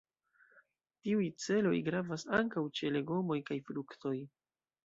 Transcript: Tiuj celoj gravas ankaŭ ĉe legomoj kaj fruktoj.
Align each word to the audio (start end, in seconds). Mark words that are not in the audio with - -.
Tiuj 1.07 1.27
celoj 1.43 1.75
gravas 1.89 2.25
ankaŭ 2.39 2.65
ĉe 2.81 2.91
legomoj 2.97 3.41
kaj 3.51 3.63
fruktoj. 3.69 4.19